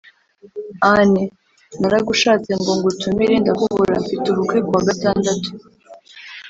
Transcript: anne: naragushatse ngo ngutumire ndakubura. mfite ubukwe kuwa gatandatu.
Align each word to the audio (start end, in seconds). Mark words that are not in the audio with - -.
anne: 0.93 1.23
naragushatse 1.79 2.51
ngo 2.61 2.71
ngutumire 2.77 3.35
ndakubura. 3.39 3.93
mfite 4.03 4.25
ubukwe 4.29 4.57
kuwa 4.65 4.81
gatandatu. 4.87 5.49